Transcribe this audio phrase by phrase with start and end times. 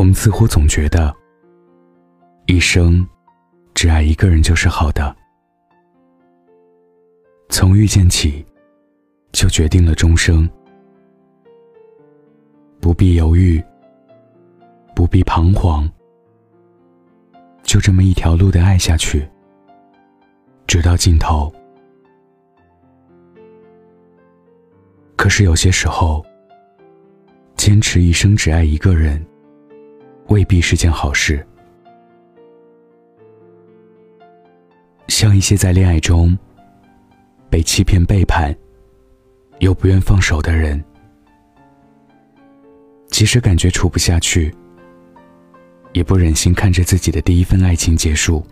[0.00, 1.14] 我们似乎总觉得，
[2.46, 3.06] 一生
[3.74, 5.14] 只爱一个人就是好的。
[7.50, 8.42] 从遇见起，
[9.30, 10.48] 就决定了终生，
[12.80, 13.62] 不必犹豫，
[14.96, 15.86] 不必彷徨，
[17.62, 19.28] 就这么一条路的爱下去，
[20.66, 21.52] 直到尽头。
[25.14, 26.24] 可是有些时候，
[27.54, 29.22] 坚持一生只爱一个人。
[30.30, 31.44] 未必是件好事。
[35.08, 36.38] 像一些在恋爱中
[37.50, 38.56] 被欺骗、背叛，
[39.58, 40.82] 又不愿放手的人，
[43.08, 44.54] 即使感觉处不下去，
[45.92, 48.46] 也不忍心看着自己的第一份爱情结束。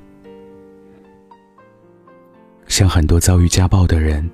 [2.66, 4.28] 像很多遭遇家暴的人，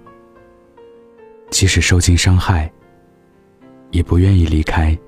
[1.50, 2.72] 即使受尽伤害，
[3.90, 4.98] 也不愿意离开。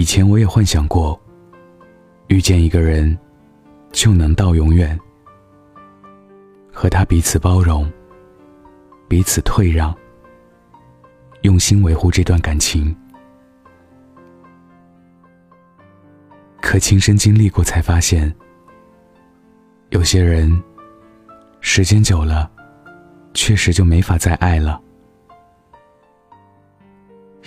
[0.00, 1.20] 以前我也幻想过，
[2.28, 3.18] 遇见一个人
[3.92, 4.98] 就能到永远，
[6.72, 7.86] 和他彼此包容，
[9.08, 9.94] 彼此退让，
[11.42, 12.96] 用心维护这段感情。
[16.62, 18.34] 可亲身经历过才发现，
[19.90, 20.50] 有些人
[21.60, 22.50] 时间久了，
[23.34, 24.80] 确实就没法再爱了。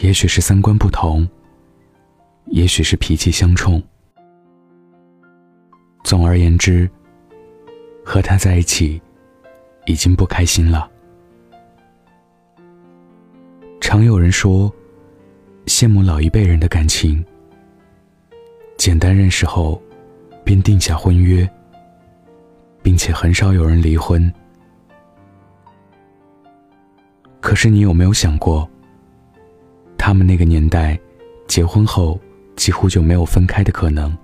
[0.01, 1.27] 也许是三观不同。
[2.47, 3.81] 也许是脾气相冲。
[6.03, 6.89] 总而言之，
[8.03, 9.01] 和他在一起，
[9.85, 10.89] 已经不开心了。
[13.79, 14.71] 常有人说，
[15.65, 17.23] 羡慕老一辈人的感情，
[18.77, 19.81] 简单认识后，
[20.43, 21.49] 便定下婚约，
[22.81, 24.31] 并且很少有人离婚。
[27.39, 28.69] 可是你有没有想过，
[29.97, 30.99] 他们那个年代，
[31.47, 32.19] 结婚后。
[32.55, 34.15] 几乎就没有分开的可能，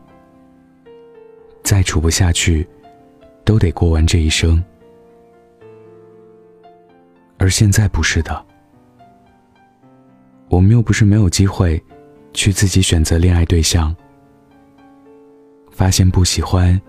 [1.64, 2.67] 再处不下去，
[3.43, 4.64] 都得过完这一生。
[7.37, 8.45] 而现在不是的，
[10.49, 11.81] 我们又不是没有机会，
[12.33, 13.95] 去自己选择恋爱对象，
[15.71, 16.80] 发现不喜欢，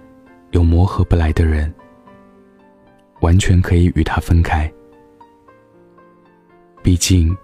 [0.50, 1.72] 有磨合不来的人，
[3.20, 4.70] 完全可以与他分开。
[6.82, 7.36] 毕竟，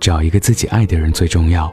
[0.00, 1.72] 找一个自己爱的人最重要。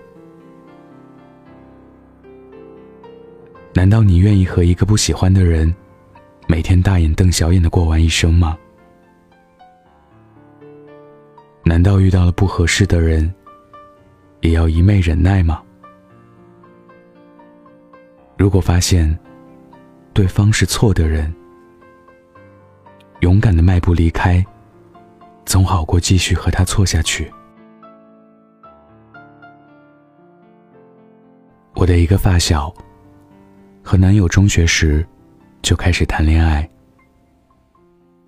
[3.82, 5.74] 难道你愿意和一个不喜欢的人，
[6.48, 8.56] 每天大眼瞪小眼的过完一生吗？
[11.64, 13.34] 难道遇到了不合适的人，
[14.42, 15.64] 也要一昧忍耐吗？
[18.38, 19.18] 如果发现
[20.14, 21.34] 对方是错的人，
[23.22, 24.46] 勇敢的迈步离开，
[25.44, 27.34] 总好过继续和他错下去。
[31.74, 32.72] 我的一个发小。
[33.92, 35.06] 和男友中学时
[35.62, 36.66] 就开始谈恋爱。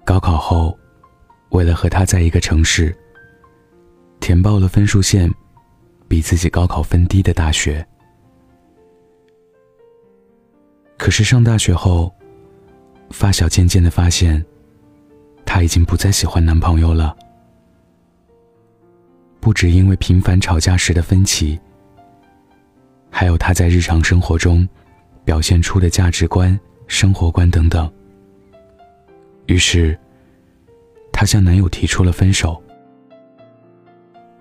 [0.04, 0.78] 高考后，
[1.52, 2.94] 为了和他在一个城市，
[4.20, 5.34] 填报了分数线
[6.06, 7.88] 比自己高考分低的大学。
[10.98, 12.14] 可是上大学后，
[13.12, 14.46] 发小渐渐的发现，
[15.46, 17.16] 她已经不再喜欢男朋友了。
[19.40, 21.58] 不止因为频繁吵架时的分歧，
[23.10, 24.68] 还有他在日常生活中。
[25.26, 27.92] 表现出的价值观、生活观等等。
[29.48, 29.98] 于是，
[31.12, 32.62] 她向男友提出了分手。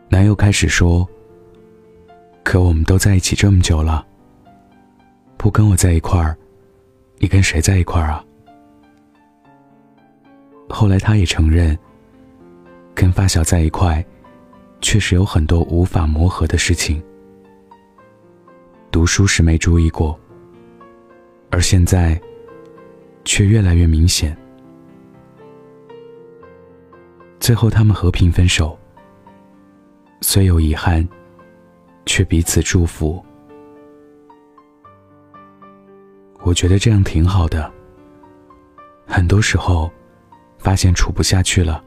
[0.09, 1.09] 男友开始说
[2.45, 4.07] ：“可我们都在一起这么久了，
[5.37, 6.37] 不跟我在一块儿，
[7.19, 8.25] 你跟谁在一块儿啊？”
[10.69, 11.79] 后来，他也承认，
[12.95, 14.05] 跟发小在一块，
[14.81, 17.03] 确实有很多无法磨合的事情。
[18.91, 20.19] 读书时没注意过。
[21.53, 22.19] 而现在，
[23.27, 24.35] 却越来越明显。
[27.39, 28.77] 最后，他们和平分手，
[30.23, 31.07] 虽有遗憾，
[32.07, 33.23] 却彼此祝福。
[36.41, 37.71] 我觉得这样挺好的。
[39.07, 39.93] 很多时候，
[40.59, 41.85] 发现处不下去了，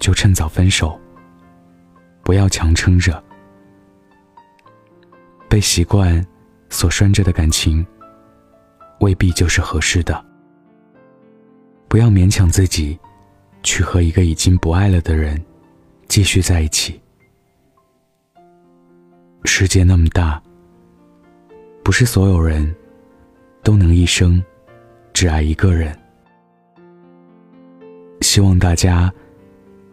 [0.00, 1.00] 就趁早分手，
[2.24, 3.22] 不要强撑着。
[5.48, 6.26] 被习惯
[6.68, 7.86] 所拴着的感情。
[9.00, 10.24] 未必就是合适的。
[11.88, 12.98] 不要勉强自己，
[13.62, 15.40] 去和一个已经不爱了的人
[16.08, 17.00] 继续在一起。
[19.44, 20.42] 世界那么大，
[21.84, 22.74] 不是所有人
[23.62, 24.42] 都能一生
[25.12, 25.96] 只爱一个人。
[28.22, 29.12] 希望大家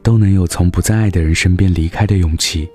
[0.01, 2.67] 都能有从不再爱的人身边离开的勇气，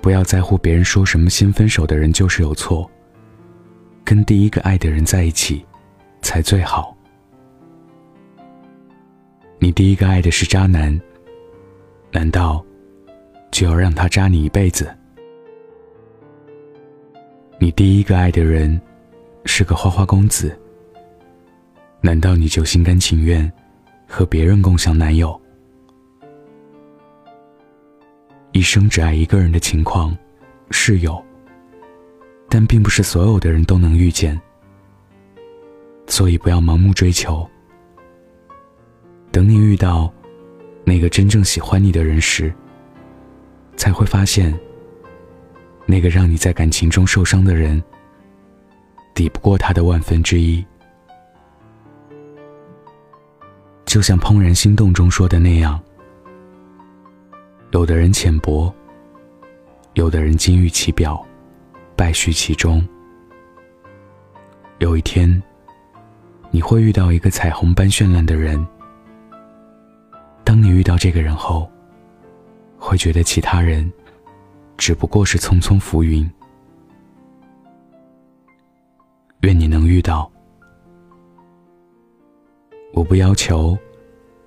[0.00, 2.88] 不要在乎别人说什么，先分手的人就是有错。
[4.04, 5.64] 跟第一个爱的人在一起，
[6.20, 6.94] 才最好。
[9.58, 11.00] 你第一个爱的是渣男，
[12.12, 12.62] 难道
[13.50, 14.94] 就要让他渣你一辈子？
[17.58, 18.78] 你第一个爱的人
[19.46, 20.54] 是个花花公子，
[22.02, 23.50] 难道你就心甘情愿
[24.06, 25.40] 和别人共享男友？
[28.52, 30.14] 一生只爱一个人的情况
[30.70, 31.24] 是有，
[32.56, 34.40] 但并不是所有的人都能遇见，
[36.06, 37.44] 所以不要盲目追求。
[39.32, 40.08] 等你遇到
[40.84, 42.54] 那个真正喜欢你的人时，
[43.74, 44.56] 才会发现。
[45.84, 47.82] 那个让你在感情中受伤的人，
[49.16, 50.64] 抵不过他的万分之一。
[53.84, 55.82] 就像《怦然心动》中说的那样，
[57.72, 58.72] 有的人浅薄，
[59.94, 61.20] 有的人金玉其表，
[61.96, 62.86] 败絮其中。
[64.78, 65.42] 有一天，
[66.50, 68.64] 你会遇到一个彩虹般绚烂的人。
[70.42, 71.70] 当你遇到这个人后，
[72.78, 73.90] 会觉得其他人。
[74.76, 76.28] 只不过是匆匆浮云。
[79.42, 80.30] 愿你能遇到。
[82.92, 83.78] 我不要求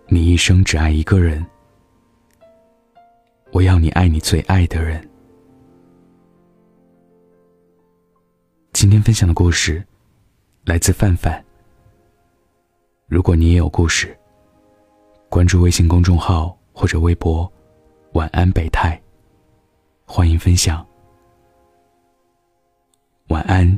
[0.08, 1.46] 你一生只爱一个人，
[3.52, 5.02] 我要你爱你最爱的人。
[8.80, 9.84] 今天分享的故事
[10.64, 11.44] 来自范范。
[13.08, 14.16] 如果你也有故事，
[15.30, 17.52] 关注微信公众号或者微博
[18.14, 19.02] “晚安北泰”。
[20.06, 20.86] 欢迎分享，
[23.30, 23.76] 晚安，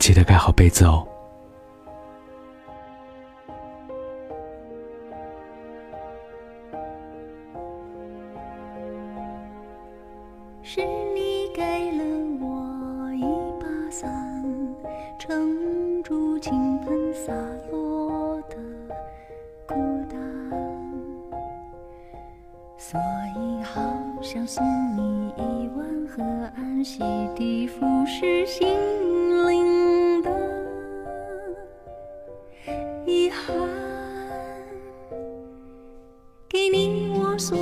[0.00, 1.06] 记得盖好被子哦。
[15.24, 17.32] 撑住倾盆洒
[17.70, 18.56] 落的
[19.68, 19.74] 孤
[20.10, 20.18] 单，
[22.76, 22.98] 所
[23.36, 23.80] 以好。
[24.20, 24.64] 想送
[24.96, 26.24] 你一碗河
[26.56, 27.04] 岸，洗
[27.36, 28.68] 涤腐蚀心
[29.46, 30.30] 灵的
[33.06, 33.54] 遗憾，
[36.48, 37.56] 给你我所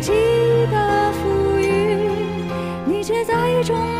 [0.00, 0.12] 积
[0.70, 2.08] 的风雨，
[2.86, 3.99] 你却在中。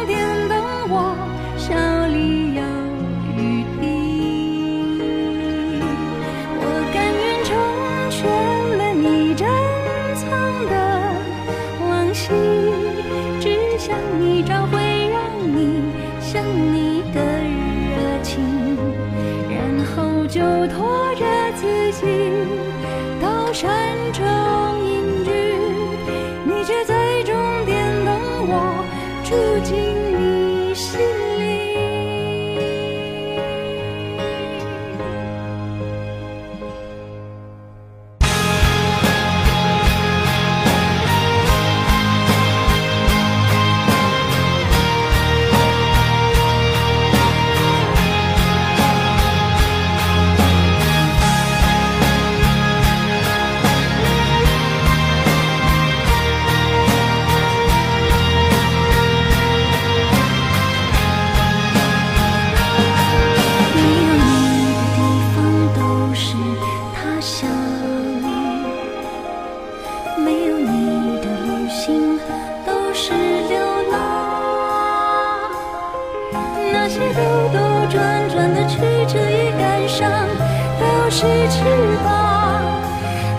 [81.10, 81.64] 是翅
[82.04, 82.62] 膀，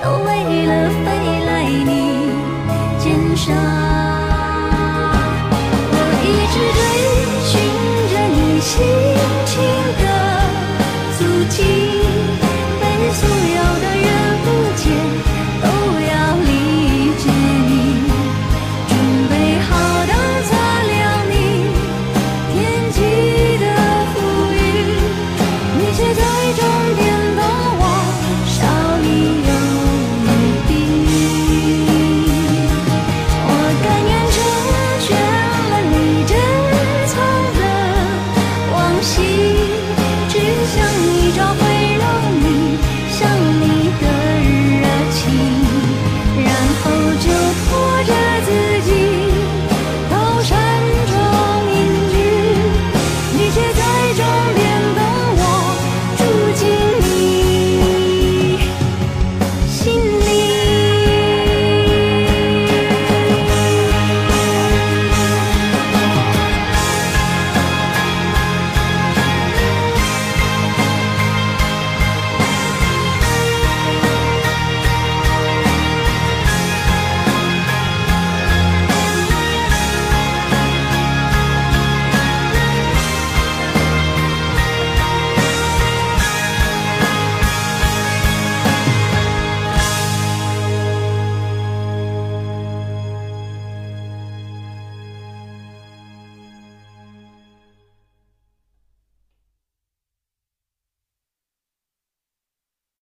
[0.04, 1.11] 都为了。